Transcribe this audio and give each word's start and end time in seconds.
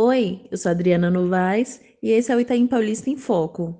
Oi, 0.00 0.42
eu 0.48 0.56
sou 0.56 0.70
Adriana 0.70 1.10
Novaes 1.10 1.80
e 2.00 2.12
esse 2.12 2.30
é 2.30 2.36
o 2.36 2.38
Itaim 2.38 2.68
Paulista 2.68 3.10
em 3.10 3.16
Foco. 3.16 3.76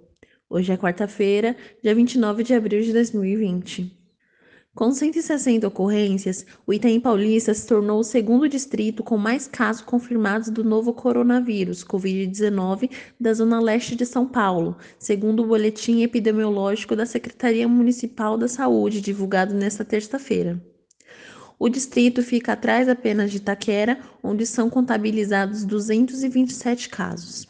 Hoje 0.50 0.72
é 0.72 0.76
quarta-feira, 0.76 1.56
dia 1.80 1.94
29 1.94 2.42
de 2.42 2.54
abril 2.54 2.82
de 2.82 2.92
2020. 2.92 3.96
Com 4.74 4.90
160 4.90 5.68
ocorrências, 5.68 6.44
o 6.66 6.74
Itaim 6.74 6.98
Paulista 6.98 7.54
se 7.54 7.64
tornou 7.68 8.00
o 8.00 8.04
segundo 8.04 8.48
distrito 8.48 9.04
com 9.04 9.16
mais 9.16 9.46
casos 9.46 9.82
confirmados 9.82 10.50
do 10.50 10.64
novo 10.64 10.92
coronavírus, 10.92 11.84
Covid-19, 11.84 12.90
da 13.20 13.32
Zona 13.32 13.60
Leste 13.60 13.94
de 13.94 14.04
São 14.04 14.26
Paulo, 14.26 14.76
segundo 14.98 15.44
o 15.44 15.46
boletim 15.46 16.02
epidemiológico 16.02 16.96
da 16.96 17.06
Secretaria 17.06 17.68
Municipal 17.68 18.36
da 18.36 18.48
Saúde, 18.48 19.00
divulgado 19.00 19.54
nesta 19.54 19.84
terça-feira. 19.84 20.60
O 21.58 21.68
distrito 21.68 22.22
fica 22.22 22.52
atrás 22.52 22.88
apenas 22.88 23.30
de 23.30 23.38
Itaquera, 23.38 23.98
onde 24.22 24.46
são 24.46 24.70
contabilizados 24.70 25.64
227 25.64 26.88
casos. 26.88 27.48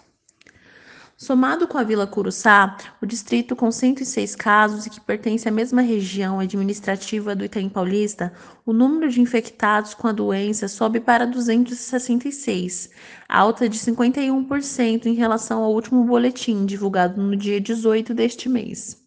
Somado 1.21 1.67
com 1.67 1.77
a 1.77 1.83
Vila 1.83 2.07
Curuçá, 2.07 2.77
o 3.03 3.07
distrito 3.07 3.57
com 3.57 3.73
106 3.73 4.37
casos 4.37 4.87
e 4.87 4.91
que 4.91 5.01
pertence 5.01 5.49
à 5.49 5.51
mesma 5.51 5.83
região 5.83 6.39
administrativa 6.39 7.35
do 7.35 7.45
Itaim 7.45 7.69
Paulista, 7.69 8.33
o 8.65 8.73
número 8.73 9.11
de 9.11 9.21
infectados 9.21 9.95
com 9.95 10.07
a 10.07 10.13
doença 10.13 10.69
sobe 10.69 11.01
para 11.01 11.27
266, 11.27 12.91
alta 13.29 13.69
de 13.69 13.77
51% 13.81 15.07
em 15.07 15.15
relação 15.15 15.65
ao 15.65 15.75
último 15.75 16.05
boletim 16.05 16.65
divulgado 16.65 17.21
no 17.21 17.37
dia 17.37 17.61
18 17.61 18.15
deste 18.15 18.49
mês. 18.49 18.98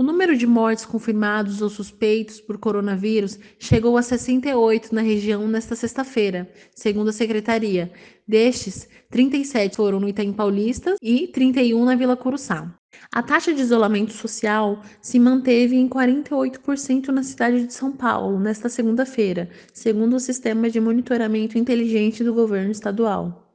O 0.00 0.02
número 0.02 0.34
de 0.34 0.46
mortes 0.46 0.86
confirmados 0.86 1.60
ou 1.60 1.68
suspeitos 1.68 2.40
por 2.40 2.56
coronavírus 2.56 3.38
chegou 3.58 3.98
a 3.98 4.02
68 4.02 4.94
na 4.94 5.02
região 5.02 5.46
nesta 5.46 5.76
sexta-feira, 5.76 6.50
segundo 6.74 7.10
a 7.10 7.12
secretaria. 7.12 7.92
Destes, 8.26 8.88
37 9.10 9.76
foram 9.76 10.00
no 10.00 10.08
Itaim 10.08 10.32
Paulista 10.32 10.94
e 11.02 11.26
31 11.26 11.84
na 11.84 11.96
Vila 11.96 12.16
Curuçá. 12.16 12.74
A 13.12 13.22
taxa 13.22 13.52
de 13.52 13.60
isolamento 13.60 14.14
social 14.14 14.80
se 15.02 15.18
manteve 15.18 15.76
em 15.76 15.86
48% 15.86 17.08
na 17.08 17.22
cidade 17.22 17.66
de 17.66 17.74
São 17.74 17.92
Paulo 17.92 18.40
nesta 18.40 18.70
segunda-feira, 18.70 19.50
segundo 19.70 20.16
o 20.16 20.20
sistema 20.20 20.70
de 20.70 20.80
monitoramento 20.80 21.58
inteligente 21.58 22.24
do 22.24 22.32
governo 22.32 22.70
estadual. 22.70 23.49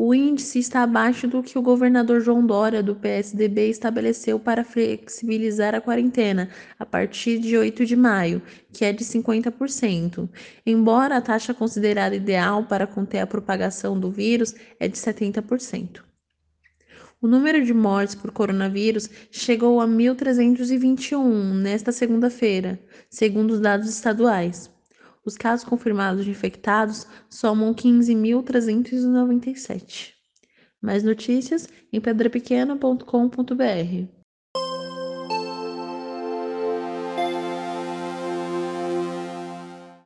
O 0.00 0.14
índice 0.14 0.60
está 0.60 0.84
abaixo 0.84 1.26
do 1.26 1.42
que 1.42 1.58
o 1.58 1.62
governador 1.62 2.20
João 2.20 2.46
Dória, 2.46 2.84
do 2.84 2.94
PSDB, 2.94 3.68
estabeleceu 3.68 4.38
para 4.38 4.62
flexibilizar 4.62 5.74
a 5.74 5.80
quarentena 5.80 6.50
a 6.78 6.86
partir 6.86 7.40
de 7.40 7.58
8 7.58 7.84
de 7.84 7.96
maio, 7.96 8.40
que 8.72 8.84
é 8.84 8.92
de 8.92 9.04
50%, 9.04 10.28
embora 10.64 11.16
a 11.16 11.20
taxa 11.20 11.52
considerada 11.52 12.14
ideal 12.14 12.64
para 12.64 12.86
conter 12.86 13.18
a 13.18 13.26
propagação 13.26 13.98
do 13.98 14.08
vírus 14.08 14.54
é 14.78 14.86
de 14.86 14.96
70%. 14.96 16.00
O 17.20 17.26
número 17.26 17.64
de 17.64 17.74
mortes 17.74 18.14
por 18.14 18.30
coronavírus 18.30 19.10
chegou 19.32 19.80
a 19.80 19.86
1.321 19.88 21.54
nesta 21.54 21.90
segunda-feira, 21.90 22.78
segundo 23.10 23.50
os 23.50 23.60
dados 23.60 23.88
estaduais. 23.88 24.70
Os 25.28 25.36
casos 25.36 25.62
confirmados 25.62 26.24
de 26.24 26.30
infectados 26.30 27.06
somam 27.28 27.74
15.397. 27.74 30.14
Mais 30.80 31.02
notícias 31.02 31.68
em 31.92 32.00
pedrapequena.com.br. 32.00 34.17